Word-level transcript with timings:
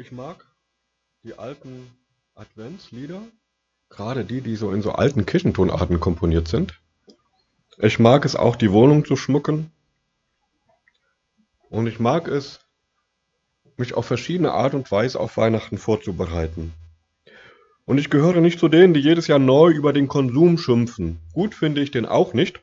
Ich 0.00 0.12
mag 0.12 0.46
die 1.24 1.36
alten 1.36 1.90
Adventslieder, 2.36 3.20
gerade 3.88 4.24
die, 4.24 4.42
die 4.42 4.54
so 4.54 4.70
in 4.70 4.80
so 4.80 4.92
alten 4.92 5.26
Kirchentonarten 5.26 5.98
komponiert 5.98 6.46
sind. 6.46 6.80
Ich 7.78 7.98
mag 7.98 8.24
es 8.24 8.36
auch, 8.36 8.54
die 8.54 8.70
Wohnung 8.70 9.04
zu 9.04 9.16
schmucken. 9.16 9.72
Und 11.68 11.88
ich 11.88 11.98
mag 11.98 12.28
es, 12.28 12.60
mich 13.76 13.94
auf 13.94 14.06
verschiedene 14.06 14.52
Art 14.52 14.74
und 14.74 14.88
Weise 14.92 15.18
auf 15.18 15.36
Weihnachten 15.36 15.78
vorzubereiten. 15.78 16.72
Und 17.84 17.98
ich 17.98 18.08
gehöre 18.08 18.40
nicht 18.40 18.60
zu 18.60 18.68
denen, 18.68 18.94
die 18.94 19.00
jedes 19.00 19.26
Jahr 19.26 19.40
neu 19.40 19.72
über 19.72 19.92
den 19.92 20.06
Konsum 20.06 20.58
schimpfen. 20.58 21.18
Gut 21.32 21.56
finde 21.56 21.80
ich 21.80 21.90
den 21.90 22.06
auch 22.06 22.34
nicht. 22.34 22.60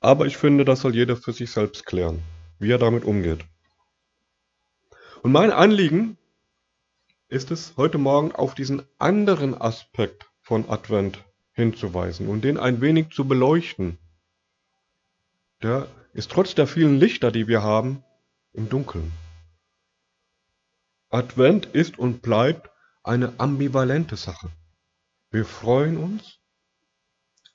Aber 0.00 0.24
ich 0.24 0.38
finde, 0.38 0.64
das 0.64 0.80
soll 0.80 0.94
jeder 0.94 1.18
für 1.18 1.34
sich 1.34 1.50
selbst 1.50 1.84
klären, 1.84 2.22
wie 2.58 2.70
er 2.70 2.78
damit 2.78 3.04
umgeht. 3.04 3.44
Und 5.24 5.32
mein 5.32 5.52
Anliegen 5.52 6.18
ist 7.28 7.50
es, 7.50 7.78
heute 7.78 7.96
Morgen 7.96 8.32
auf 8.32 8.54
diesen 8.54 8.82
anderen 8.98 9.58
Aspekt 9.58 10.26
von 10.42 10.68
Advent 10.68 11.24
hinzuweisen 11.52 12.28
und 12.28 12.44
den 12.44 12.58
ein 12.58 12.82
wenig 12.82 13.08
zu 13.08 13.26
beleuchten. 13.26 13.96
Der 15.62 15.88
ist 16.12 16.30
trotz 16.30 16.54
der 16.54 16.66
vielen 16.66 17.00
Lichter, 17.00 17.32
die 17.32 17.48
wir 17.48 17.62
haben, 17.62 18.04
im 18.52 18.68
Dunkeln. 18.68 19.10
Advent 21.08 21.64
ist 21.72 21.98
und 21.98 22.20
bleibt 22.20 22.68
eine 23.02 23.32
ambivalente 23.40 24.16
Sache. 24.16 24.50
Wir 25.30 25.46
freuen 25.46 25.96
uns, 25.96 26.38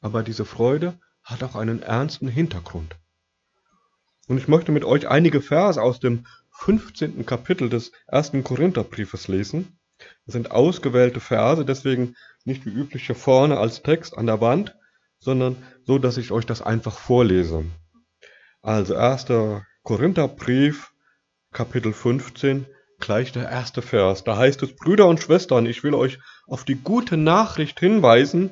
aber 0.02 0.24
diese 0.24 0.46
Freude 0.46 1.00
hat 1.22 1.44
auch 1.44 1.54
einen 1.54 1.84
ernsten 1.84 2.30
Hintergrund. 2.30 2.96
Und 4.30 4.38
ich 4.38 4.48
möchte 4.48 4.72
mit 4.72 4.86
euch 4.86 5.08
einige 5.08 5.42
Verse 5.42 5.82
aus 5.82 6.00
dem 6.00 6.28
15. 6.52 7.26
Kapitel 7.26 7.68
des 7.68 7.92
ersten 8.06 8.44
Korintherbriefes 8.44 9.28
lesen. 9.28 9.80
Das 10.26 10.34
sind 10.34 10.52
ausgewählte 10.52 11.20
Verse, 11.20 11.66
deswegen 11.66 12.16
nicht 12.46 12.64
wie 12.68 12.70
üblich 12.70 13.08
hier 13.08 13.16
vorne 13.16 13.58
als 13.58 13.82
Text 13.82 14.16
an 14.16 14.28
der 14.28 14.40
Wand, 14.40 14.78
sondern 15.18 15.58
so, 15.84 15.98
dass 15.98 16.18
ich 16.18 16.32
euch 16.32 16.46
das 16.46 16.62
einfach 16.62 16.96
vorlese. 17.00 17.66
Also 18.62 18.96
1. 18.96 19.26
Korintherbrief, 19.82 20.92
Kapitel 21.52 21.92
15, 21.92 22.68
gleich 23.00 23.32
der 23.32 23.50
erste 23.50 23.82
Vers. 23.82 24.26
Da 24.26 24.38
heißt 24.38 24.62
es, 24.62 24.76
Brüder 24.76 25.08
und 25.08 25.20
Schwestern, 25.20 25.66
ich 25.66 25.84
will 25.84 25.96
euch 25.96 26.20
auf 26.46 26.66
die 26.66 26.76
gute 26.76 27.18
Nachricht 27.18 27.80
hinweisen, 27.80 28.52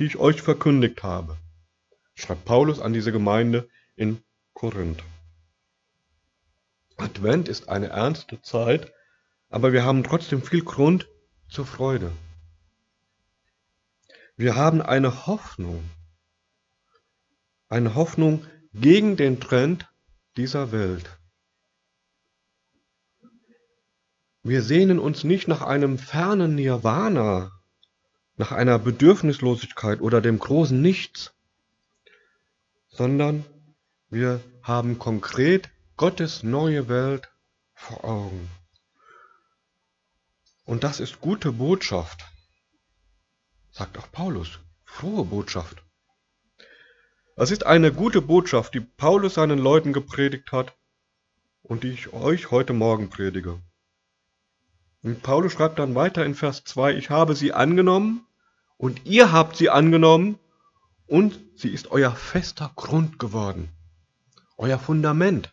die 0.00 0.06
ich 0.06 0.16
euch 0.16 0.42
verkündigt 0.42 1.04
habe. 1.04 1.36
Schreibt 2.16 2.44
Paulus 2.44 2.80
an 2.80 2.92
diese 2.92 3.12
Gemeinde 3.12 3.68
in 3.94 4.25
Korinth. 4.56 5.04
Advent 6.96 7.46
ist 7.46 7.68
eine 7.68 7.88
ernste 7.88 8.40
Zeit, 8.40 8.90
aber 9.50 9.74
wir 9.74 9.84
haben 9.84 10.02
trotzdem 10.02 10.40
viel 10.40 10.64
Grund 10.64 11.06
zur 11.50 11.66
Freude. 11.66 12.10
Wir 14.38 14.56
haben 14.56 14.80
eine 14.80 15.26
Hoffnung, 15.26 15.84
eine 17.68 17.94
Hoffnung 17.94 18.46
gegen 18.72 19.18
den 19.18 19.40
Trend 19.40 19.90
dieser 20.38 20.72
Welt. 20.72 21.18
Wir 24.42 24.62
sehnen 24.62 24.98
uns 24.98 25.22
nicht 25.22 25.48
nach 25.48 25.60
einem 25.60 25.98
fernen 25.98 26.54
Nirvana, 26.54 27.52
nach 28.36 28.52
einer 28.52 28.78
Bedürfnislosigkeit 28.78 30.00
oder 30.00 30.22
dem 30.22 30.38
großen 30.38 30.80
Nichts, 30.80 31.34
sondern 32.88 33.44
wir 34.08 34.40
haben 34.62 34.98
konkret 34.98 35.70
Gottes 35.96 36.42
neue 36.42 36.88
Welt 36.88 37.28
vor 37.74 38.04
Augen. 38.04 38.50
Und 40.64 40.84
das 40.84 41.00
ist 41.00 41.20
gute 41.20 41.52
Botschaft, 41.52 42.24
sagt 43.70 43.98
auch 43.98 44.10
Paulus, 44.10 44.58
frohe 44.84 45.24
Botschaft. 45.24 45.82
Es 47.36 47.50
ist 47.50 47.66
eine 47.66 47.92
gute 47.92 48.22
Botschaft, 48.22 48.74
die 48.74 48.80
Paulus 48.80 49.34
seinen 49.34 49.58
Leuten 49.58 49.92
gepredigt 49.92 50.52
hat 50.52 50.74
und 51.62 51.84
die 51.84 51.90
ich 51.90 52.12
euch 52.12 52.50
heute 52.50 52.72
Morgen 52.72 53.10
predige. 53.10 53.60
Und 55.02 55.22
Paulus 55.22 55.52
schreibt 55.52 55.78
dann 55.78 55.94
weiter 55.94 56.24
in 56.24 56.34
Vers 56.34 56.64
2, 56.64 56.94
ich 56.94 57.10
habe 57.10 57.34
sie 57.34 57.52
angenommen 57.52 58.26
und 58.76 59.04
ihr 59.04 59.32
habt 59.32 59.56
sie 59.56 59.70
angenommen 59.70 60.38
und 61.06 61.38
sie 61.56 61.68
ist 61.68 61.90
euer 61.90 62.12
fester 62.12 62.72
Grund 62.74 63.18
geworden, 63.18 63.68
euer 64.56 64.78
Fundament. 64.78 65.52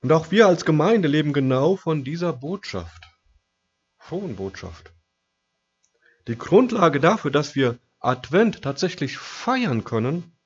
Und 0.00 0.12
auch 0.12 0.30
wir 0.30 0.46
als 0.46 0.64
Gemeinde 0.64 1.08
leben 1.08 1.32
genau 1.32 1.76
von 1.76 2.04
dieser 2.04 2.32
Botschaft, 2.32 3.04
frohen 3.98 4.36
Botschaft. 4.36 4.92
Die 6.28 6.38
Grundlage 6.38 7.00
dafür, 7.00 7.30
dass 7.30 7.54
wir 7.54 7.78
Advent 7.98 8.62
tatsächlich 8.62 9.18
feiern 9.18 9.84
können, 9.84 10.36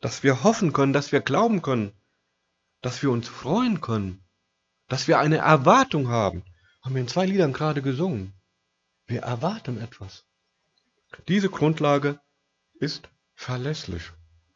dass 0.00 0.22
wir 0.22 0.44
hoffen 0.44 0.72
können, 0.72 0.92
dass 0.92 1.12
wir 1.12 1.20
glauben 1.20 1.62
können, 1.62 1.92
dass 2.80 3.02
wir 3.02 3.10
uns 3.10 3.28
freuen 3.28 3.80
können, 3.80 4.24
dass 4.88 5.08
wir 5.08 5.18
eine 5.18 5.38
Erwartung 5.38 6.08
haben, 6.08 6.44
haben 6.82 6.94
wir 6.94 7.00
in 7.00 7.08
zwei 7.08 7.26
Liedern 7.26 7.52
gerade 7.52 7.82
gesungen. 7.82 8.34
Wir 9.06 9.22
erwarten 9.22 9.80
etwas. 9.80 10.24
Diese 11.28 11.48
Grundlage 11.48 12.20
ist 12.74 13.08
verlässlich, 13.34 14.12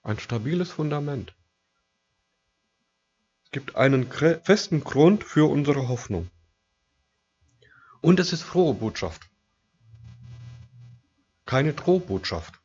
ein 0.09 0.19
stabiles 0.19 0.71
Fundament. 0.71 1.35
Es 3.45 3.51
gibt 3.51 3.77
einen 3.77 4.11
festen 4.11 4.83
Grund 4.83 5.23
für 5.23 5.51
unsere 5.51 5.89
Hoffnung. 5.89 6.31
Und 8.01 8.19
es 8.19 8.33
ist 8.33 8.43
frohe 8.43 8.75
Botschaft. 8.75 9.29
Keine 11.45 11.75
Drohbotschaft. 11.75 12.59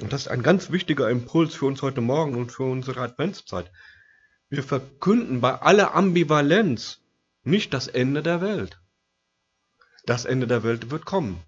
Und 0.00 0.12
das 0.12 0.22
ist 0.22 0.28
ein 0.28 0.42
ganz 0.42 0.70
wichtiger 0.70 1.08
Impuls 1.08 1.54
für 1.54 1.66
uns 1.66 1.80
heute 1.80 2.02
Morgen 2.02 2.34
und 2.34 2.52
für 2.52 2.64
unsere 2.64 3.00
Adventszeit. 3.00 3.70
Wir 4.50 4.62
verkünden 4.62 5.40
bei 5.40 5.54
aller 5.54 5.94
Ambivalenz 5.94 7.00
nicht 7.42 7.72
das 7.72 7.88
Ende 7.88 8.22
der 8.22 8.42
Welt. 8.42 8.80
Das 10.04 10.26
Ende 10.26 10.46
der 10.46 10.62
Welt 10.62 10.90
wird 10.90 11.06
kommen. 11.06 11.42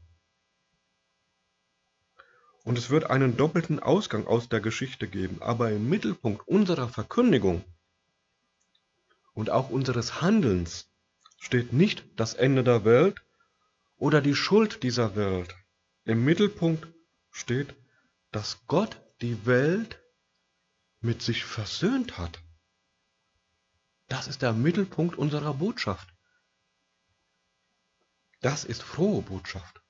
Und 2.69 2.77
es 2.77 2.91
wird 2.91 3.09
einen 3.09 3.39
doppelten 3.39 3.81
Ausgang 3.81 4.27
aus 4.27 4.51
der 4.51 4.61
Geschichte 4.61 5.09
geben. 5.09 5.41
Aber 5.41 5.73
im 5.73 5.89
Mittelpunkt 5.89 6.47
unserer 6.47 6.87
Verkündigung 6.87 7.65
und 9.33 9.49
auch 9.49 9.71
unseres 9.71 10.21
Handelns 10.21 10.87
steht 11.39 11.73
nicht 11.73 12.05
das 12.17 12.35
Ende 12.35 12.63
der 12.63 12.85
Welt 12.85 13.23
oder 13.97 14.21
die 14.21 14.35
Schuld 14.35 14.83
dieser 14.83 15.17
Welt. 15.17 15.57
Im 16.05 16.27
Mittelpunkt 16.27 16.87
steht, 17.31 17.75
dass 18.33 18.59
Gott 18.67 19.01
die 19.23 19.47
Welt 19.47 20.03
mit 21.01 21.23
sich 21.23 21.45
versöhnt 21.47 22.19
hat. 22.19 22.39
Das 24.09 24.29
ist 24.29 24.43
der 24.43 24.53
Mittelpunkt 24.53 25.17
unserer 25.17 25.55
Botschaft. 25.55 26.13
Das 28.43 28.65
ist 28.67 28.83
frohe 28.83 29.23
Botschaft. 29.23 29.81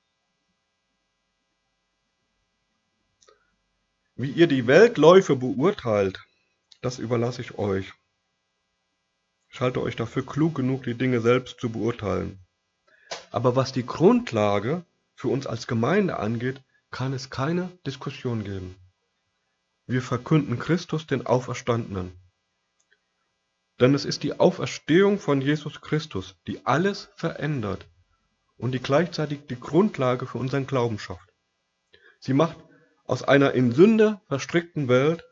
Wie 4.21 4.31
ihr 4.31 4.47
die 4.47 4.67
Weltläufe 4.67 5.37
beurteilt, 5.37 6.19
das 6.81 6.99
überlasse 6.99 7.41
ich 7.41 7.57
euch. 7.57 7.93
Ich 9.47 9.61
halte 9.61 9.81
euch 9.81 9.95
dafür 9.95 10.25
klug 10.25 10.55
genug, 10.55 10.83
die 10.83 10.95
Dinge 10.95 11.21
selbst 11.21 11.61
zu 11.61 11.69
beurteilen. 11.69 12.37
Aber 13.31 13.55
was 13.55 13.71
die 13.71 13.85
Grundlage 13.85 14.83
für 15.15 15.29
uns 15.29 15.47
als 15.47 15.67
Gemeinde 15.67 16.19
angeht, 16.19 16.61
kann 16.91 17.13
es 17.13 17.29
keine 17.29 17.69
Diskussion 17.87 18.43
geben. 18.43 18.75
Wir 19.87 20.01
verkünden 20.01 20.59
Christus 20.59 21.07
den 21.07 21.25
Auferstandenen. 21.25 22.11
Denn 23.79 23.93
es 23.95 24.03
ist 24.03 24.23
die 24.23 24.37
Auferstehung 24.37 25.17
von 25.17 25.39
Jesus 25.39 25.79
Christus, 25.79 26.35
die 26.45 26.65
alles 26.65 27.07
verändert 27.15 27.87
und 28.57 28.73
die 28.73 28.81
gleichzeitig 28.81 29.47
die 29.49 29.61
Grundlage 29.61 30.27
für 30.27 30.39
unseren 30.39 30.67
Glauben 30.67 30.99
schafft. 30.99 31.29
Sie 32.19 32.33
macht 32.33 32.57
aus 33.09 33.23
einer 33.23 33.53
in 33.53 33.71
Sünde 33.71 34.21
verstrickten 34.27 34.87
Welt 34.87 35.25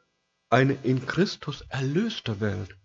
eine 0.50 0.74
in 0.82 1.06
Christus 1.06 1.62
erlöste 1.70 2.40
Welt. 2.40 2.76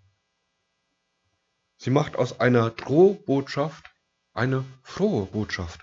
Sie 1.79 1.89
macht 1.89 2.17
aus 2.17 2.41
einer 2.41 2.69
Drohbotschaft 2.69 3.87
eine 4.35 4.65
frohe 4.83 5.25
Botschaft. 5.25 5.81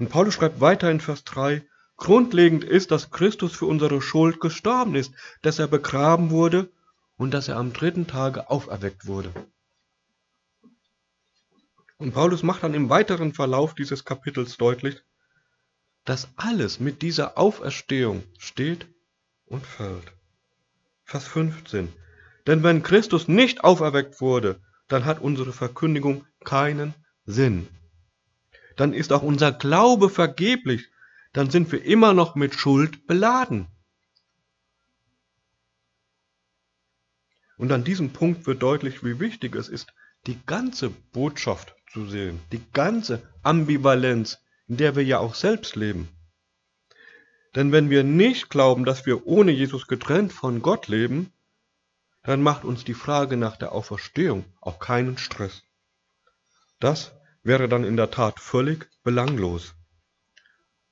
Und 0.00 0.10
Paulus 0.10 0.34
schreibt 0.34 0.60
weiter 0.60 0.90
in 0.90 1.00
Vers 1.00 1.22
3, 1.22 1.64
grundlegend 1.96 2.64
ist, 2.64 2.90
dass 2.90 3.12
Christus 3.12 3.52
für 3.52 3.66
unsere 3.66 4.02
Schuld 4.02 4.40
gestorben 4.40 4.96
ist, 4.96 5.14
dass 5.42 5.60
er 5.60 5.68
begraben 5.68 6.30
wurde 6.30 6.68
und 7.16 7.32
dass 7.32 7.46
er 7.46 7.58
am 7.58 7.72
dritten 7.72 8.08
Tage 8.08 8.50
auferweckt 8.50 9.06
wurde. 9.06 9.32
Und 11.98 12.12
Paulus 12.12 12.42
macht 12.42 12.64
dann 12.64 12.74
im 12.74 12.90
weiteren 12.90 13.34
Verlauf 13.34 13.76
dieses 13.76 14.04
Kapitels 14.04 14.56
deutlich, 14.56 15.00
dass 16.08 16.26
alles 16.36 16.80
mit 16.80 17.02
dieser 17.02 17.36
Auferstehung 17.36 18.22
steht 18.38 18.86
und 19.44 19.66
fällt. 19.66 20.10
Vers 21.04 21.26
15. 21.26 21.92
Denn 22.46 22.62
wenn 22.62 22.82
Christus 22.82 23.28
nicht 23.28 23.62
auferweckt 23.62 24.22
wurde, 24.22 24.58
dann 24.88 25.04
hat 25.04 25.20
unsere 25.20 25.52
Verkündigung 25.52 26.24
keinen 26.44 26.94
Sinn. 27.26 27.68
Dann 28.76 28.94
ist 28.94 29.12
auch 29.12 29.20
unser 29.20 29.52
Glaube 29.52 30.08
vergeblich, 30.08 30.88
dann 31.34 31.50
sind 31.50 31.70
wir 31.72 31.84
immer 31.84 32.14
noch 32.14 32.36
mit 32.36 32.54
Schuld 32.54 33.06
beladen. 33.06 33.66
Und 37.58 37.70
an 37.70 37.84
diesem 37.84 38.14
Punkt 38.14 38.46
wird 38.46 38.62
deutlich, 38.62 39.04
wie 39.04 39.20
wichtig 39.20 39.54
es 39.54 39.68
ist, 39.68 39.92
die 40.26 40.40
ganze 40.46 40.88
Botschaft 40.88 41.74
zu 41.92 42.06
sehen, 42.06 42.40
die 42.50 42.62
ganze 42.72 43.20
Ambivalenz, 43.42 44.38
in 44.68 44.76
der 44.76 44.96
wir 44.96 45.04
ja 45.04 45.18
auch 45.18 45.34
selbst 45.34 45.76
leben. 45.76 46.08
Denn 47.54 47.72
wenn 47.72 47.90
wir 47.90 48.04
nicht 48.04 48.50
glauben, 48.50 48.84
dass 48.84 49.06
wir 49.06 49.26
ohne 49.26 49.50
Jesus 49.50 49.88
getrennt 49.88 50.32
von 50.32 50.62
Gott 50.62 50.88
leben, 50.88 51.32
dann 52.22 52.42
macht 52.42 52.64
uns 52.64 52.84
die 52.84 52.94
Frage 52.94 53.36
nach 53.36 53.56
der 53.56 53.72
Auferstehung 53.72 54.44
auch 54.60 54.78
keinen 54.78 55.16
Stress. 55.16 55.62
Das 56.78 57.12
wäre 57.42 57.68
dann 57.68 57.84
in 57.84 57.96
der 57.96 58.10
Tat 58.10 58.38
völlig 58.38 58.88
belanglos. 59.02 59.74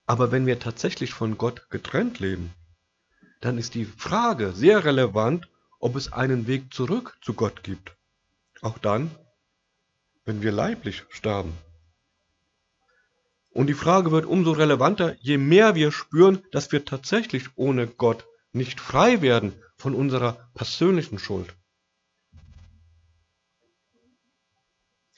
Aber 0.06 0.32
wenn 0.32 0.46
wir 0.46 0.58
tatsächlich 0.58 1.12
von 1.12 1.37
Gott 1.37 1.69
getrennt 1.69 2.20
leben, 2.20 2.55
dann 3.40 3.58
ist 3.58 3.75
die 3.75 3.84
Frage 3.84 4.52
sehr 4.52 4.84
relevant, 4.84 5.49
ob 5.78 5.94
es 5.96 6.12
einen 6.12 6.46
Weg 6.46 6.73
zurück 6.73 7.19
zu 7.20 7.34
Gott 7.34 7.62
gibt. 7.62 7.94
Auch 8.62 8.78
dann, 8.78 9.11
wenn 10.25 10.43
wir 10.43 10.52
leiblich 10.52 11.05
sterben. 11.11 11.52
Und 13.56 13.69
die 13.69 13.73
Frage 13.75 14.12
wird 14.12 14.26
umso 14.26 14.53
relevanter, 14.53 15.17
je 15.20 15.38
mehr 15.38 15.75
wir 15.75 15.91
spüren, 15.91 16.43
dass 16.53 16.73
wir 16.73 16.85
tatsächlich 16.85 17.56
ohne 17.56 17.87
Gott 17.87 18.26
nicht 18.53 18.81
frei 18.81 19.23
werden 19.23 19.55
von 19.79 19.94
unserer 19.94 20.50
persönlichen 20.53 21.19
Schuld. 21.19 21.56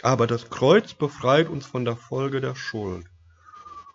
Aber 0.02 0.28
das 0.28 0.50
Kreuz 0.50 0.94
befreit 0.94 1.48
uns 1.48 1.66
von 1.66 1.84
der 1.84 1.96
Folge 1.96 2.40
der 2.40 2.54
Schuld. 2.54 3.08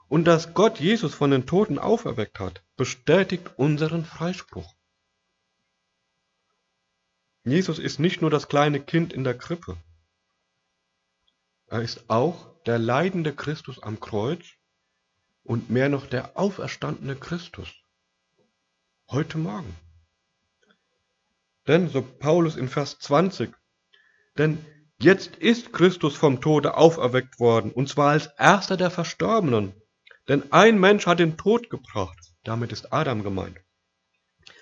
Und 0.10 0.26
dass 0.26 0.54
Gott 0.54 0.78
Jesus 0.78 1.16
von 1.16 1.32
den 1.32 1.46
Toten 1.46 1.80
auferweckt 1.80 2.42
hat, 2.42 2.66
bestätigt 2.76 3.52
unseren 3.56 4.04
Freispruch. 4.04 4.76
Jesus 7.46 7.80
ist 7.80 7.98
nicht 7.98 8.20
nur 8.20 8.30
das 8.30 8.50
kleine 8.50 8.82
Kind 8.82 9.14
in 9.14 9.24
der 9.24 9.38
Krippe. 9.38 9.78
Er 11.68 11.82
ist 11.82 12.10
auch 12.10 12.53
der 12.66 12.80
leidende 12.80 13.34
Christus 13.34 13.82
am 13.82 14.00
Kreuz 14.00 14.44
und 15.44 15.70
mehr 15.70 15.90
noch 15.90 16.08
der 16.08 16.38
auferstandene 16.38 17.16
Christus. 17.16 17.70
Heute 19.10 19.38
Morgen. 19.38 19.76
Denn, 21.68 21.90
so 21.90 22.02
Paulus 22.02 22.56
in 22.56 22.68
Vers 22.68 23.00
20, 23.00 23.54
denn 24.38 24.66
jetzt 25.00 25.36
ist 25.36 25.72
Christus 25.74 26.16
vom 26.16 26.42
Tode 26.42 26.76
auferweckt 26.76 27.40
worden, 27.40 27.72
und 27.72 27.88
zwar 27.90 28.12
als 28.12 28.28
erster 28.38 28.78
der 28.78 28.92
Verstorbenen. 28.92 29.74
Denn 30.28 30.52
ein 30.52 30.80
Mensch 30.80 31.06
hat 31.06 31.20
den 31.20 31.38
Tod 31.38 31.70
gebracht, 31.70 32.18
damit 32.44 32.72
ist 32.72 32.92
Adam 32.94 33.24
gemeint. 33.24 33.60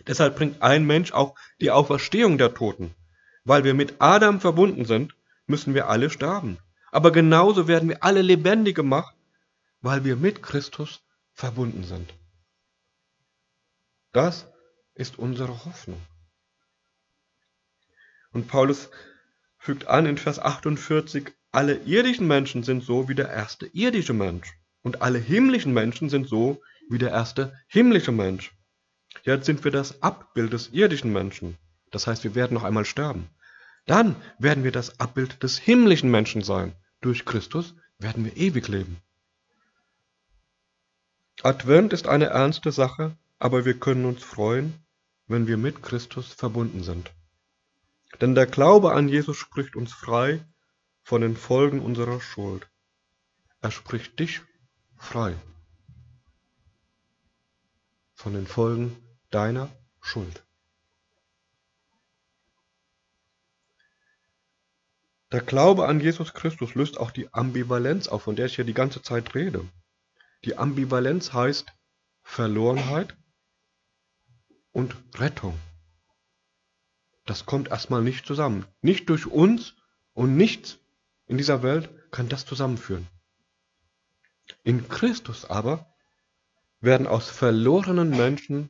Deshalb 0.08 0.36
bringt 0.36 0.62
ein 0.62 0.86
Mensch 0.86 1.12
auch 1.12 1.36
die 1.60 1.72
Auferstehung 1.72 2.38
der 2.38 2.54
Toten. 2.54 2.96
Weil 3.44 3.64
wir 3.64 3.74
mit 3.74 3.96
Adam 4.00 4.40
verbunden 4.40 4.86
sind, 4.86 5.16
müssen 5.48 5.74
wir 5.74 5.88
alle 5.88 6.10
sterben. 6.10 6.60
Aber 6.92 7.12
genauso 7.12 7.68
werden 7.68 7.90
wir 7.90 8.04
alle 8.04 8.22
lebendig 8.22 8.76
gemacht, 8.76 9.16
weil 9.82 10.04
wir 10.04 10.16
mit 10.16 10.44
Christus 10.44 11.02
verbunden 11.34 11.84
sind. 11.84 12.14
Das 14.12 14.48
ist 14.94 15.18
unsere 15.18 15.66
Hoffnung. 15.66 16.02
Und 18.34 18.48
Paulus 18.48 18.90
fügt 19.58 19.88
an 19.88 20.06
in 20.06 20.18
Vers 20.18 20.40
48, 20.40 21.32
alle 21.52 21.76
irdischen 21.84 22.28
Menschen 22.28 22.64
sind 22.64 22.84
so 22.84 23.10
wie 23.10 23.16
der 23.16 23.30
erste 23.30 23.68
irdische 23.68 24.14
Mensch. 24.14 24.54
Und 24.84 25.02
alle 25.02 25.20
himmlischen 25.20 25.74
Menschen 25.74 26.10
sind 26.10 26.28
so 26.28 26.62
wie 26.90 26.98
der 26.98 27.12
erste 27.12 27.58
himmlische 27.68 28.12
Mensch. 28.12 28.54
Jetzt 29.24 29.46
sind 29.46 29.64
wir 29.64 29.72
das 29.72 30.02
Abbild 30.02 30.54
des 30.54 30.70
irdischen 30.70 31.14
Menschen. 31.14 31.58
Das 31.92 32.08
heißt, 32.08 32.24
wir 32.24 32.36
werden 32.36 32.54
noch 32.54 32.64
einmal 32.64 32.86
sterben. 32.86 33.30
Dann 33.86 34.16
werden 34.40 34.64
wir 34.64 34.72
das 34.72 35.00
Abbild 35.00 35.44
des 35.44 35.58
himmlischen 35.58 36.12
Menschen 36.12 36.44
sein. 36.44 36.76
Durch 37.02 37.26
Christus 37.26 37.76
werden 37.98 38.26
wir 38.26 38.38
ewig 38.38 38.68
leben. 38.68 39.02
Advent 41.44 41.94
ist 41.94 42.08
eine 42.08 42.26
ernste 42.26 42.72
Sache, 42.72 43.18
aber 43.40 43.66
wir 43.66 43.80
können 43.80 44.06
uns 44.06 44.24
freuen, 44.24 44.74
wenn 45.28 45.48
wir 45.48 45.58
mit 45.58 45.82
Christus 45.82 46.32
verbunden 46.32 46.84
sind. 46.84 47.12
Denn 48.20 48.36
der 48.36 48.46
Glaube 48.46 48.94
an 48.94 49.10
Jesus 49.10 49.38
spricht 49.38 49.76
uns 49.76 49.94
frei 49.94 50.46
von 51.02 51.22
den 51.22 51.36
Folgen 51.36 51.80
unserer 51.80 52.22
Schuld. 52.22 52.70
Er 53.62 53.72
spricht 53.72 54.20
dich 54.20 54.42
frei 54.98 55.36
von 58.14 58.34
den 58.34 58.46
Folgen 58.46 58.96
deiner 59.32 59.70
Schuld. 60.00 60.44
Der 65.32 65.42
Glaube 65.42 65.88
an 65.88 66.02
Jesus 66.02 66.34
Christus 66.34 66.76
löst 66.76 67.00
auch 67.00 67.12
die 67.12 67.34
Ambivalenz 67.34 68.08
auf, 68.08 68.24
von 68.24 68.36
der 68.36 68.48
ich 68.48 68.56
hier 68.56 68.66
die 68.66 68.74
ganze 68.74 69.02
Zeit 69.02 69.34
rede. 69.34 69.66
Die 70.44 70.58
Ambivalenz 70.58 71.32
heißt 71.32 71.72
Verlorenheit 72.22 73.16
und 74.72 74.96
Rettung. 75.16 75.58
Das 77.26 77.46
kommt 77.46 77.70
erstmal 77.70 78.02
nicht 78.02 78.26
zusammen. 78.26 78.66
Nicht 78.82 79.10
durch 79.10 79.26
uns 79.26 79.76
und 80.14 80.36
nichts 80.36 80.80
in 81.28 81.38
dieser 81.38 81.64
Welt 81.64 81.90
kann 82.12 82.28
das 82.28 82.46
zusammenführen. 82.46 83.08
In 84.64 84.90
Christus 84.90 85.46
aber 85.46 85.94
werden 86.82 87.08
aus 87.08 87.30
verlorenen 87.30 88.10
Menschen 88.10 88.70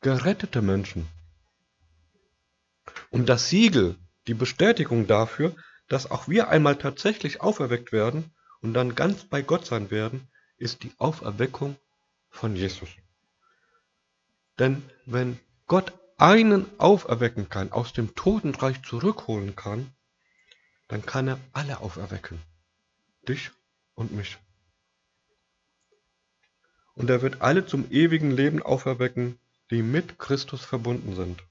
gerettete 0.00 0.62
Menschen. 0.62 1.06
Und 3.10 3.28
das 3.28 3.50
Siegel, 3.50 3.96
die 4.28 4.34
Bestätigung 4.34 5.06
dafür, 5.06 5.54
dass 5.90 6.10
auch 6.10 6.26
wir 6.26 6.48
einmal 6.48 6.76
tatsächlich 6.76 7.42
auferweckt 7.42 7.92
werden 7.92 8.32
und 8.62 8.72
dann 8.72 8.94
ganz 8.94 9.24
bei 9.24 9.42
Gott 9.42 9.66
sein 9.66 9.90
werden, 9.90 10.26
ist 10.56 10.82
die 10.82 10.92
Auferweckung 10.96 11.76
von 12.30 12.56
Jesus. 12.56 12.88
Denn 14.58 14.82
wenn 15.04 15.38
Gott 15.66 15.92
einen 16.16 16.64
auferwecken 16.78 17.50
kann, 17.50 17.72
aus 17.72 17.92
dem 17.92 18.14
Totenreich 18.14 18.82
zurückholen 18.82 19.54
kann, 19.54 19.92
dann 20.88 21.04
kann 21.04 21.28
er 21.28 21.38
alle 21.52 21.80
auferwecken. 21.80 22.40
Dich 23.28 23.50
und 23.94 24.12
mich 24.12 24.38
und 27.00 27.08
er 27.08 27.22
wird 27.22 27.40
alle 27.40 27.64
zum 27.64 27.90
ewigen 27.90 28.30
Leben 28.30 28.62
auferwecken, 28.62 29.38
die 29.70 29.82
mit 29.82 30.18
Christus 30.18 30.62
verbunden 30.62 31.16
sind. 31.16 31.42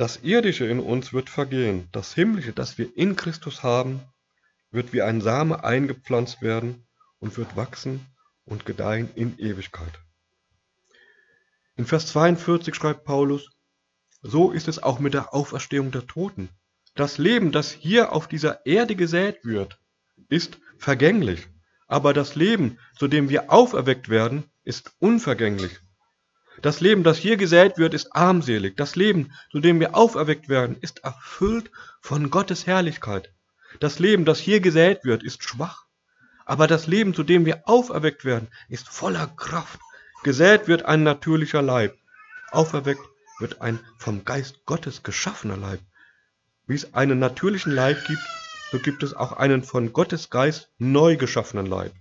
Das 0.00 0.22
Irdische 0.22 0.64
in 0.64 0.80
uns 0.80 1.12
wird 1.12 1.28
vergehen, 1.28 1.86
das 1.92 2.14
Himmlische, 2.14 2.54
das 2.54 2.78
wir 2.78 2.96
in 2.96 3.16
Christus 3.16 3.62
haben, 3.62 4.00
wird 4.70 4.94
wie 4.94 5.02
ein 5.02 5.20
Same 5.20 5.62
eingepflanzt 5.62 6.40
werden 6.40 6.86
und 7.18 7.36
wird 7.36 7.54
wachsen 7.54 8.06
und 8.46 8.64
gedeihen 8.64 9.10
in 9.14 9.38
Ewigkeit. 9.38 10.00
In 11.76 11.84
Vers 11.84 12.06
42 12.06 12.74
schreibt 12.74 13.04
Paulus, 13.04 13.50
so 14.22 14.52
ist 14.52 14.68
es 14.68 14.82
auch 14.82 15.00
mit 15.00 15.12
der 15.12 15.34
Auferstehung 15.34 15.90
der 15.90 16.06
Toten. 16.06 16.48
Das 16.94 17.18
Leben, 17.18 17.52
das 17.52 17.70
hier 17.70 18.14
auf 18.14 18.26
dieser 18.26 18.64
Erde 18.64 18.96
gesät 18.96 19.44
wird, 19.44 19.78
ist 20.30 20.60
vergänglich. 20.78 21.46
Aber 21.88 22.14
das 22.14 22.36
Leben, 22.36 22.78
zu 22.98 23.06
dem 23.06 23.28
wir 23.28 23.52
auferweckt 23.52 24.08
werden, 24.08 24.44
ist 24.64 24.94
unvergänglich. 24.98 25.78
Das 26.62 26.80
Leben, 26.80 27.04
das 27.04 27.16
hier 27.16 27.38
gesät 27.38 27.78
wird, 27.78 27.94
ist 27.94 28.14
armselig. 28.14 28.76
Das 28.76 28.94
Leben, 28.94 29.32
zu 29.50 29.60
dem 29.60 29.80
wir 29.80 29.96
auferweckt 29.96 30.48
werden, 30.48 30.76
ist 30.80 31.04
erfüllt 31.04 31.70
von 32.00 32.30
Gottes 32.30 32.66
Herrlichkeit. 32.66 33.32
Das 33.78 33.98
Leben, 33.98 34.24
das 34.24 34.38
hier 34.38 34.60
gesät 34.60 35.04
wird, 35.04 35.22
ist 35.22 35.42
schwach. 35.42 35.86
Aber 36.44 36.66
das 36.66 36.86
Leben, 36.86 37.14
zu 37.14 37.22
dem 37.22 37.46
wir 37.46 37.62
auferweckt 37.66 38.24
werden, 38.24 38.48
ist 38.68 38.88
voller 38.88 39.26
Kraft. 39.26 39.80
Gesät 40.22 40.68
wird 40.68 40.84
ein 40.84 41.02
natürlicher 41.02 41.62
Leib. 41.62 41.96
Auferweckt 42.50 43.00
wird 43.38 43.62
ein 43.62 43.80
vom 43.96 44.24
Geist 44.24 44.66
Gottes 44.66 45.02
geschaffener 45.02 45.56
Leib. 45.56 45.80
Wie 46.66 46.74
es 46.74 46.92
einen 46.92 47.18
natürlichen 47.18 47.72
Leib 47.72 48.04
gibt, 48.06 48.22
so 48.70 48.78
gibt 48.78 49.02
es 49.02 49.14
auch 49.14 49.32
einen 49.32 49.62
von 49.62 49.92
Gottes 49.92 50.28
Geist 50.28 50.68
neu 50.78 51.16
geschaffenen 51.16 51.66
Leib. 51.66 51.92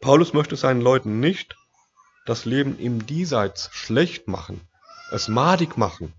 Paulus 0.00 0.32
möchte 0.32 0.56
seinen 0.56 0.80
Leuten 0.80 1.20
nicht 1.20 1.56
das 2.26 2.44
Leben 2.44 2.78
im 2.78 3.06
Diesseits 3.06 3.70
schlecht 3.72 4.28
machen, 4.28 4.60
es 5.10 5.28
madig 5.28 5.76
machen. 5.76 6.12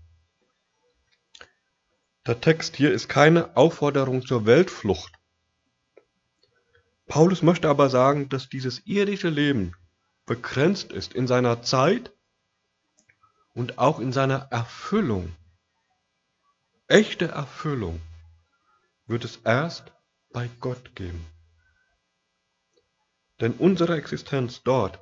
Der 2.26 2.40
Text 2.40 2.76
hier 2.76 2.92
ist 2.92 3.08
keine 3.08 3.56
Aufforderung 3.56 4.26
zur 4.26 4.46
Weltflucht. 4.46 5.12
Paulus 7.06 7.42
möchte 7.42 7.68
aber 7.68 7.88
sagen, 7.88 8.28
dass 8.28 8.48
dieses 8.48 8.86
irdische 8.86 9.30
Leben 9.30 9.74
begrenzt 10.26 10.92
ist 10.92 11.14
in 11.14 11.26
seiner 11.26 11.62
Zeit 11.62 12.12
und 13.54 13.78
auch 13.78 13.98
in 13.98 14.12
seiner 14.12 14.48
Erfüllung, 14.50 15.34
echte 16.86 17.28
Erfüllung, 17.28 18.00
wird 19.06 19.24
es 19.24 19.38
erst 19.44 19.90
bei 20.30 20.50
Gott 20.60 20.94
geben. 20.94 21.24
Denn 23.40 23.52
unsere 23.52 23.96
Existenz 23.96 24.62
dort 24.62 24.98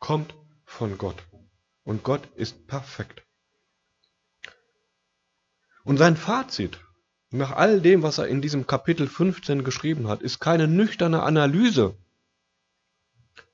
kommt 0.00 0.34
von 0.64 0.98
Gott. 0.98 1.22
Und 1.84 2.02
Gott 2.02 2.26
ist 2.34 2.66
perfekt. 2.66 3.22
Und 5.84 5.96
sein 5.96 6.16
Fazit 6.16 6.80
nach 7.30 7.52
all 7.52 7.80
dem, 7.80 8.02
was 8.02 8.18
er 8.18 8.28
in 8.28 8.40
diesem 8.40 8.66
Kapitel 8.66 9.06
15 9.06 9.64
geschrieben 9.64 10.08
hat, 10.08 10.22
ist 10.22 10.38
keine 10.38 10.66
nüchterne 10.66 11.22
Analyse, 11.22 11.96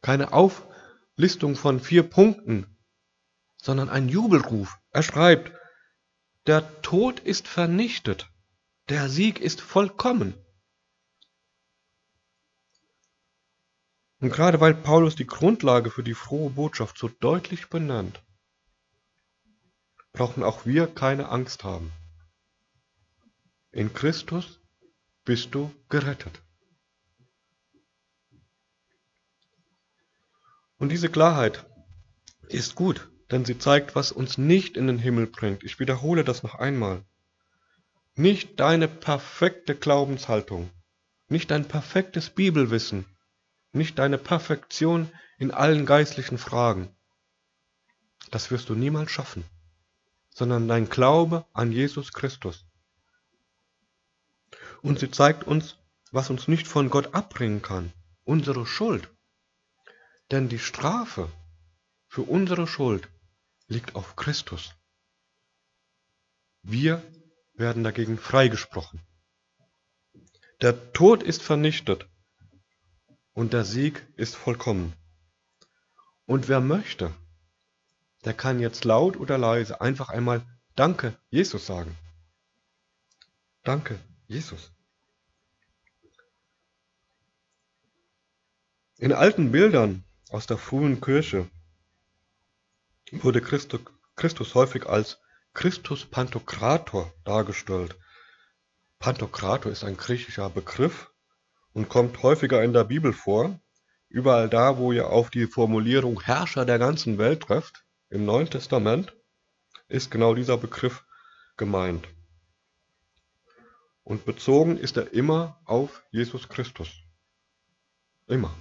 keine 0.00 0.32
Auflistung 0.32 1.56
von 1.56 1.80
vier 1.80 2.04
Punkten, 2.04 2.66
sondern 3.60 3.88
ein 3.88 4.08
Jubelruf. 4.08 4.78
Er 4.90 5.02
schreibt, 5.02 5.52
der 6.46 6.82
Tod 6.82 7.20
ist 7.20 7.48
vernichtet, 7.48 8.30
der 8.88 9.08
Sieg 9.08 9.40
ist 9.40 9.60
vollkommen. 9.60 10.34
Und 14.24 14.32
gerade 14.32 14.58
weil 14.58 14.72
Paulus 14.72 15.16
die 15.16 15.26
Grundlage 15.26 15.90
für 15.90 16.02
die 16.02 16.14
frohe 16.14 16.48
Botschaft 16.48 16.96
so 16.96 17.08
deutlich 17.08 17.68
benannt, 17.68 18.22
brauchen 20.14 20.42
auch 20.42 20.64
wir 20.64 20.86
keine 20.86 21.28
Angst 21.28 21.62
haben. 21.62 21.92
In 23.70 23.92
Christus 23.92 24.62
bist 25.26 25.54
du 25.54 25.70
gerettet. 25.90 26.40
Und 30.78 30.88
diese 30.88 31.10
Klarheit 31.10 31.66
ist 32.48 32.76
gut, 32.76 33.10
denn 33.30 33.44
sie 33.44 33.58
zeigt, 33.58 33.94
was 33.94 34.10
uns 34.10 34.38
nicht 34.38 34.78
in 34.78 34.86
den 34.86 34.98
Himmel 34.98 35.26
bringt. 35.26 35.62
Ich 35.64 35.78
wiederhole 35.78 36.24
das 36.24 36.42
noch 36.42 36.54
einmal. 36.54 37.04
Nicht 38.14 38.58
deine 38.58 38.88
perfekte 38.88 39.74
Glaubenshaltung, 39.74 40.70
nicht 41.28 41.50
dein 41.50 41.68
perfektes 41.68 42.30
Bibelwissen, 42.30 43.04
nicht 43.74 43.98
deine 43.98 44.18
Perfektion 44.18 45.10
in 45.38 45.50
allen 45.50 45.86
geistlichen 45.86 46.38
Fragen. 46.38 46.94
Das 48.30 48.50
wirst 48.50 48.68
du 48.68 48.74
niemals 48.74 49.10
schaffen, 49.10 49.44
sondern 50.30 50.68
dein 50.68 50.88
Glaube 50.88 51.46
an 51.52 51.72
Jesus 51.72 52.12
Christus. 52.12 52.66
Und 54.82 54.98
sie 54.98 55.10
zeigt 55.10 55.44
uns, 55.44 55.76
was 56.12 56.30
uns 56.30 56.48
nicht 56.48 56.66
von 56.66 56.90
Gott 56.90 57.14
abbringen 57.14 57.62
kann, 57.62 57.92
unsere 58.24 58.66
Schuld. 58.66 59.08
Denn 60.30 60.48
die 60.48 60.58
Strafe 60.58 61.30
für 62.06 62.22
unsere 62.22 62.66
Schuld 62.66 63.08
liegt 63.66 63.94
auf 63.94 64.16
Christus. 64.16 64.74
Wir 66.62 67.02
werden 67.54 67.84
dagegen 67.84 68.18
freigesprochen. 68.18 69.00
Der 70.60 70.92
Tod 70.92 71.22
ist 71.22 71.42
vernichtet 71.42 72.08
und 73.34 73.52
der 73.52 73.64
Sieg 73.64 74.06
ist 74.16 74.34
vollkommen. 74.36 74.94
Und 76.26 76.48
wer 76.48 76.60
möchte, 76.60 77.12
der 78.24 78.32
kann 78.32 78.58
jetzt 78.58 78.84
laut 78.84 79.16
oder 79.18 79.36
leise 79.36 79.80
einfach 79.80 80.08
einmal 80.08 80.42
Danke, 80.76 81.16
Jesus 81.30 81.66
sagen. 81.66 81.96
Danke, 83.62 83.98
Jesus. 84.26 84.72
In 88.96 89.12
alten 89.12 89.52
Bildern 89.52 90.04
aus 90.30 90.46
der 90.46 90.58
frühen 90.58 91.00
Kirche 91.00 91.48
wurde 93.12 93.40
Christus 93.40 94.54
häufig 94.54 94.86
als 94.86 95.18
Christus 95.52 96.04
Pantokrator 96.04 97.12
dargestellt. 97.24 97.96
Pantokrator 98.98 99.70
ist 99.70 99.84
ein 99.84 99.96
griechischer 99.96 100.50
Begriff, 100.50 101.13
und 101.74 101.90
kommt 101.90 102.22
häufiger 102.22 102.64
in 102.64 102.72
der 102.72 102.84
Bibel 102.84 103.12
vor. 103.12 103.60
Überall 104.08 104.48
da, 104.48 104.78
wo 104.78 104.92
ihr 104.92 105.10
auf 105.10 105.28
die 105.28 105.46
Formulierung 105.46 106.20
Herrscher 106.22 106.64
der 106.64 106.78
ganzen 106.78 107.18
Welt 107.18 107.42
trefft, 107.42 107.84
im 108.08 108.24
Neuen 108.24 108.48
Testament, 108.48 109.14
ist 109.88 110.10
genau 110.10 110.34
dieser 110.34 110.56
Begriff 110.56 111.04
gemeint. 111.56 112.08
Und 114.04 114.24
bezogen 114.24 114.78
ist 114.78 114.96
er 114.96 115.12
immer 115.12 115.60
auf 115.64 116.02
Jesus 116.10 116.48
Christus. 116.48 116.88
Immer. 118.26 118.54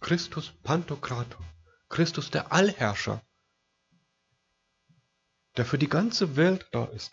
Christus 0.00 0.52
Pantokrator. 0.62 1.44
Christus 1.88 2.30
der 2.30 2.52
Allherrscher, 2.52 3.22
der 5.58 5.66
für 5.66 5.78
die 5.78 5.88
ganze 5.88 6.36
Welt 6.36 6.66
da 6.72 6.86
ist. 6.86 7.12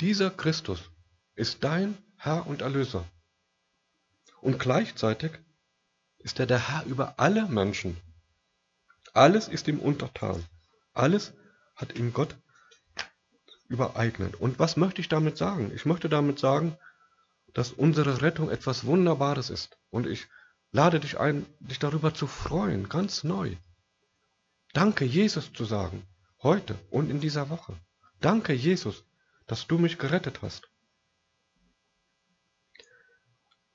Dieser 0.00 0.30
Christus 0.30 0.90
ist 1.34 1.64
dein 1.64 1.96
Herr 2.24 2.46
und 2.46 2.62
Erlöser. 2.62 3.04
Und 4.40 4.58
gleichzeitig 4.58 5.32
ist 6.16 6.40
er 6.40 6.46
der 6.46 6.70
Herr 6.70 6.86
über 6.86 7.14
alle 7.18 7.46
Menschen. 7.48 7.98
Alles 9.12 9.46
ist 9.46 9.68
ihm 9.68 9.78
untertan. 9.78 10.42
Alles 10.94 11.34
hat 11.76 11.94
ihm 11.98 12.14
Gott 12.14 12.34
übereignet. 13.68 14.36
Und 14.36 14.58
was 14.58 14.78
möchte 14.78 15.02
ich 15.02 15.08
damit 15.10 15.36
sagen? 15.36 15.70
Ich 15.74 15.84
möchte 15.84 16.08
damit 16.08 16.38
sagen, 16.38 16.78
dass 17.52 17.72
unsere 17.72 18.22
Rettung 18.22 18.48
etwas 18.48 18.86
Wunderbares 18.86 19.50
ist. 19.50 19.76
Und 19.90 20.06
ich 20.06 20.26
lade 20.72 21.00
dich 21.00 21.20
ein, 21.20 21.44
dich 21.60 21.78
darüber 21.78 22.14
zu 22.14 22.26
freuen, 22.26 22.88
ganz 22.88 23.22
neu. 23.22 23.54
Danke, 24.72 25.04
Jesus 25.04 25.52
zu 25.52 25.66
sagen, 25.66 26.06
heute 26.42 26.74
und 26.90 27.10
in 27.10 27.20
dieser 27.20 27.50
Woche. 27.50 27.76
Danke, 28.22 28.54
Jesus, 28.54 29.04
dass 29.46 29.66
du 29.66 29.76
mich 29.76 29.98
gerettet 29.98 30.40
hast. 30.40 30.70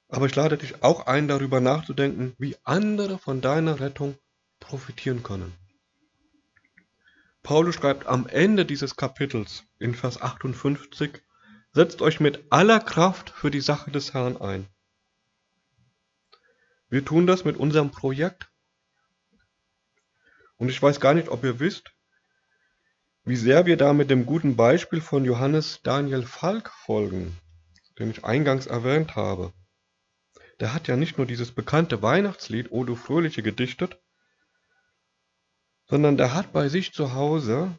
Aber 0.10 0.26
ich 0.26 0.36
lade 0.36 0.58
dich 0.58 0.84
auch 0.84 1.06
ein, 1.06 1.28
darüber 1.28 1.62
nachzudenken, 1.62 2.34
wie 2.40 2.58
andere 2.64 3.20
von 3.20 3.42
deiner 3.42 3.80
Rettung 3.80 4.18
profitieren 4.60 5.22
können. 5.22 5.54
Paulus 7.44 7.76
schreibt 7.76 8.08
am 8.08 8.28
Ende 8.28 8.66
dieses 8.66 8.96
Kapitels 8.96 9.64
in 9.78 9.94
Vers 9.94 10.20
58, 10.20 11.22
setzt 11.74 12.02
euch 12.02 12.20
mit 12.20 12.44
aller 12.50 12.80
Kraft 12.80 13.30
für 13.30 13.52
die 13.52 13.62
Sache 13.62 13.92
des 13.92 14.14
Herrn 14.14 14.38
ein. 14.38 14.68
Wir 16.90 17.06
tun 17.06 17.28
das 17.28 17.46
mit 17.46 17.58
unserem 17.58 17.92
Projekt. 17.92 18.50
Und 20.58 20.70
ich 20.70 20.82
weiß 20.82 21.00
gar 21.00 21.14
nicht, 21.14 21.30
ob 21.30 21.44
ihr 21.44 21.60
wisst, 21.60 21.94
wie 23.26 23.36
sehr 23.36 23.68
wir 23.68 23.78
da 23.78 23.94
mit 23.94 24.10
dem 24.10 24.26
guten 24.26 24.56
Beispiel 24.56 25.02
von 25.02 25.24
Johannes 25.24 25.82
Daniel 25.84 26.24
Falk 26.24 26.72
folgen, 26.72 27.38
den 28.00 28.10
ich 28.10 28.26
eingangs 28.26 28.66
erwähnt 28.66 29.16
habe 29.16 29.54
der 30.60 30.74
hat 30.74 30.88
ja 30.88 30.98
nicht 30.98 31.18
nur 31.18 31.26
dieses 31.26 31.52
bekannte 31.52 32.02
Weihnachtslied 32.02 32.72
O 32.72 32.84
du 32.84 32.96
Fröhliche 32.96 33.42
gedichtet, 33.44 33.98
sondern 35.88 36.18
der 36.18 36.34
hat 36.34 36.52
bei 36.52 36.70
sich 36.70 36.94
zu 36.94 37.14
Hause 37.14 37.76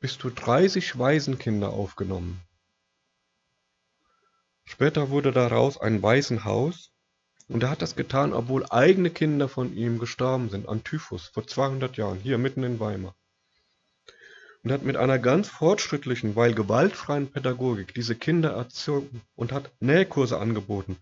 bis 0.00 0.18
zu 0.18 0.30
30 0.30 0.98
Waisenkinder 0.98 1.70
aufgenommen. 1.70 2.40
Später 4.64 5.10
wurde 5.10 5.30
daraus 5.30 5.78
ein 5.78 6.02
Waisenhaus 6.02 6.90
und 7.48 7.62
er 7.62 7.70
hat 7.70 7.82
das 7.82 7.96
getan, 7.96 8.32
obwohl 8.32 8.66
eigene 8.70 9.10
Kinder 9.10 9.48
von 9.48 9.76
ihm 9.76 9.98
gestorben 9.98 10.48
sind 10.48 10.68
an 10.68 10.82
Typhus 10.84 11.28
vor 11.28 11.46
200 11.46 11.96
Jahren, 11.98 12.18
hier 12.18 12.38
mitten 12.38 12.64
in 12.64 12.80
Weimar. 12.80 13.14
Und 14.62 14.72
hat 14.72 14.82
mit 14.82 14.96
einer 14.96 15.18
ganz 15.18 15.48
fortschrittlichen, 15.48 16.36
weil 16.36 16.54
gewaltfreien 16.54 17.30
Pädagogik 17.30 17.92
diese 17.92 18.14
Kinder 18.14 18.52
erzogen 18.52 19.20
und 19.36 19.52
hat 19.52 19.70
Nähkurse 19.80 20.38
angeboten 20.38 20.98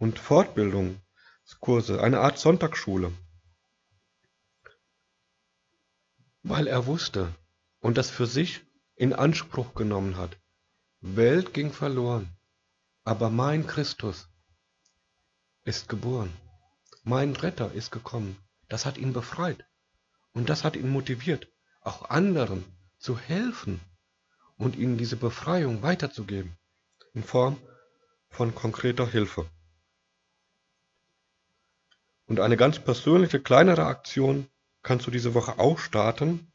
und 0.00 0.18
Fortbildungskurse, 0.18 2.02
eine 2.02 2.20
Art 2.20 2.38
Sonntagsschule. 2.38 3.12
Weil 6.42 6.66
er 6.66 6.86
wusste 6.86 7.34
und 7.80 7.98
das 7.98 8.10
für 8.10 8.26
sich 8.26 8.62
in 8.96 9.12
Anspruch 9.12 9.74
genommen 9.74 10.16
hat. 10.16 10.36
Welt 11.02 11.54
ging 11.54 11.72
verloren, 11.72 12.28
aber 13.04 13.30
mein 13.30 13.66
Christus 13.66 14.28
ist 15.64 15.88
geboren. 15.88 16.32
Mein 17.04 17.36
Retter 17.36 17.72
ist 17.72 17.90
gekommen. 17.90 18.36
Das 18.68 18.86
hat 18.86 18.96
ihn 18.96 19.12
befreit. 19.12 19.64
Und 20.32 20.48
das 20.48 20.64
hat 20.64 20.76
ihn 20.76 20.88
motiviert, 20.88 21.48
auch 21.82 22.08
anderen 22.08 22.64
zu 22.98 23.18
helfen 23.18 23.80
und 24.56 24.76
ihnen 24.76 24.96
diese 24.96 25.16
Befreiung 25.16 25.82
weiterzugeben 25.82 26.56
in 27.12 27.24
Form 27.24 27.58
von 28.28 28.54
konkreter 28.54 29.06
Hilfe. 29.06 29.50
Und 32.30 32.38
eine 32.38 32.56
ganz 32.56 32.78
persönliche 32.78 33.40
kleinere 33.40 33.86
Aktion 33.86 34.46
kannst 34.84 35.04
du 35.04 35.10
diese 35.10 35.34
Woche 35.34 35.58
auch 35.58 35.80
starten. 35.80 36.52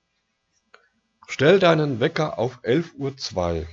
Stell 1.28 1.60
deinen 1.60 2.00
Wecker 2.00 2.40
auf 2.40 2.64
11.02 2.64 3.60
Uhr 3.60 3.68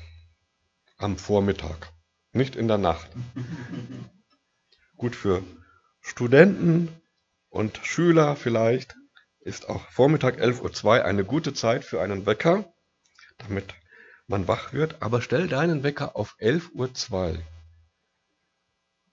am 0.96 1.16
Vormittag, 1.16 1.92
nicht 2.32 2.56
in 2.56 2.66
der 2.66 2.78
Nacht. 2.78 3.08
Gut 4.96 5.14
für 5.14 5.44
Studenten 6.00 6.88
und 7.50 7.78
Schüler 7.84 8.34
vielleicht, 8.34 8.96
ist 9.38 9.68
auch 9.68 9.88
Vormittag 9.88 10.40
11.02 10.40 10.84
Uhr 10.84 11.04
eine 11.04 11.24
gute 11.24 11.54
Zeit 11.54 11.84
für 11.84 12.02
einen 12.02 12.26
Wecker, 12.26 12.64
damit 13.38 13.76
man 14.26 14.48
wach 14.48 14.72
wird, 14.72 15.00
aber 15.02 15.22
stell 15.22 15.46
deinen 15.46 15.84
Wecker 15.84 16.16
auf 16.16 16.34
11.02 16.40 17.34
Uhr. 17.34 17.38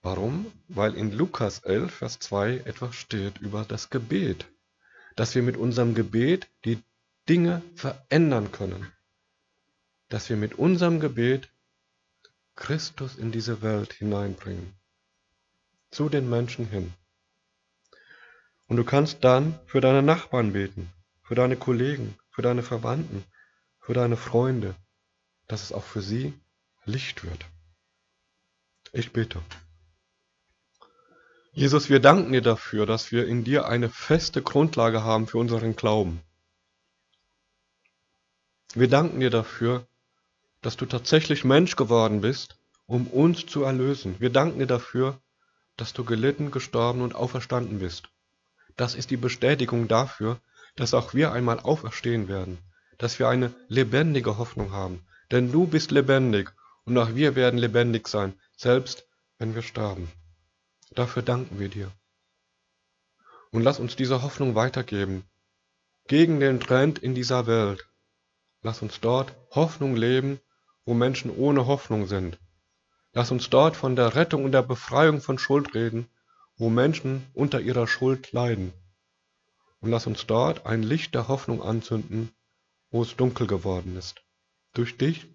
Warum? 0.02 0.52
Weil 0.70 0.96
in 0.96 1.12
Lukas 1.12 1.60
11, 1.60 1.94
Vers 1.94 2.20
2 2.20 2.58
etwas 2.66 2.96
steht 2.96 3.40
über 3.40 3.66
das 3.66 3.90
Gebet, 3.90 4.46
dass 5.16 5.36
wir 5.36 5.44
mit 5.44 5.58
unserem 5.58 5.94
Gebet 5.94 6.48
die 6.64 6.82
Dinge 7.28 7.62
verändern 7.76 8.52
können, 8.52 8.92
dass 10.08 10.30
wir 10.30 10.38
mit 10.38 10.56
unserem 10.56 11.00
Gebet 11.00 11.50
Christus 12.56 13.18
in 13.18 13.32
diese 13.32 13.62
Welt 13.62 13.94
hineinbringen, 13.94 14.74
zu 15.92 16.10
den 16.10 16.30
Menschen 16.30 16.66
hin. 16.68 16.94
Und 18.68 18.78
du 18.78 18.84
kannst 18.84 19.24
dann 19.24 19.60
für 19.66 19.82
deine 19.82 20.02
Nachbarn 20.02 20.54
beten, 20.54 20.92
für 21.24 21.36
deine 21.36 21.58
Kollegen, 21.58 22.18
für 22.30 22.42
deine 22.42 22.64
Verwandten, 22.64 23.24
für 23.80 23.94
deine 23.94 24.18
Freunde, 24.18 24.76
dass 25.48 25.64
es 25.64 25.72
auch 25.74 25.84
für 25.84 26.02
sie 26.02 26.34
Licht 26.86 27.24
wird. 27.24 27.46
Ich 28.94 29.12
bete. 29.12 29.42
Jesus, 31.52 31.90
wir 31.90 32.00
danken 32.00 32.32
dir 32.32 32.42
dafür, 32.42 32.86
dass 32.86 33.12
wir 33.12 33.28
in 33.28 33.44
dir 33.44 33.66
eine 33.66 33.90
feste 33.90 34.42
Grundlage 34.42 35.04
haben 35.04 35.28
für 35.28 35.40
unseren 35.40 35.76
Glauben. 35.76 36.22
Wir 38.76 38.88
danken 38.88 39.20
dir 39.20 39.32
dafür, 39.32 39.88
dass 40.62 40.78
du 40.78 40.86
tatsächlich 40.86 41.44
Mensch 41.44 41.76
geworden 41.76 42.22
bist, 42.22 42.60
um 42.86 43.08
uns 43.08 43.48
zu 43.48 43.64
erlösen. 43.64 44.16
Wir 44.20 44.30
danken 44.30 44.60
dir 44.60 44.68
dafür, 44.68 45.20
dass 45.76 45.94
du 45.94 46.04
gelitten, 46.04 46.52
gestorben 46.52 47.02
und 47.02 47.16
auferstanden 47.16 47.80
bist. 47.80 48.10
Das 48.78 48.94
ist 48.94 49.10
die 49.10 49.18
Bestätigung 49.18 49.88
dafür, 49.88 50.40
dass 50.76 50.94
auch 50.94 51.14
wir 51.14 51.32
einmal 51.32 51.60
auferstehen 51.60 52.28
werden, 52.28 52.60
dass 53.00 53.18
wir 53.18 53.28
eine 53.28 53.54
lebendige 53.68 54.38
Hoffnung 54.38 54.72
haben. 54.72 55.04
Denn 55.32 55.52
du 55.52 55.66
bist 55.66 55.90
lebendig 55.92 56.52
und 56.86 56.98
auch 56.98 57.16
wir 57.16 57.36
werden 57.36 57.58
lebendig 57.58 58.08
sein, 58.08 58.34
selbst 58.56 59.08
wenn 59.40 59.56
wir 59.56 59.64
sterben. 59.64 60.12
Dafür 61.00 61.22
danken 61.24 61.60
wir 61.60 61.70
dir. 61.70 61.90
Und 63.52 63.64
lass 63.64 63.80
uns 63.80 63.96
diese 63.96 64.22
Hoffnung 64.22 64.56
weitergeben, 64.56 65.24
gegen 66.10 66.42
den 66.42 66.60
Trend 66.60 67.00
in 67.00 67.16
dieser 67.16 67.48
Welt. 67.48 67.88
Lass 68.64 68.82
uns 68.82 69.00
dort 69.00 69.34
Hoffnung 69.52 69.96
leben, 69.96 70.42
wo 70.84 70.94
Menschen 70.94 71.32
ohne 71.34 71.68
Hoffnung 71.68 72.06
sind. 72.06 72.38
Lass 73.14 73.32
uns 73.32 73.50
dort 73.50 73.78
von 73.78 73.96
der 73.96 74.16
Rettung 74.16 74.44
und 74.44 74.52
der 74.52 74.62
Befreiung 74.62 75.22
von 75.22 75.40
Schuld 75.40 75.74
reden, 75.74 76.10
wo 76.58 76.70
Menschen 76.70 77.26
unter 77.34 77.62
ihrer 77.62 77.88
Schuld 77.88 78.34
leiden. 78.34 78.74
Und 79.80 79.92
lass 79.92 80.06
uns 80.06 80.28
dort 80.28 80.66
ein 80.66 80.84
Licht 80.84 81.16
der 81.16 81.30
Hoffnung 81.30 81.64
anzünden, 81.64 82.30
wo 82.92 83.04
es 83.04 83.16
dunkel 83.16 83.48
geworden 83.48 83.96
ist. 83.96 84.22
Durch 84.74 84.98
dich 84.98 85.28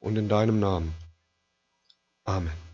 und 0.00 0.16
in 0.16 0.30
deinem 0.30 0.58
Namen. 0.58 0.94
Amen. 2.24 2.71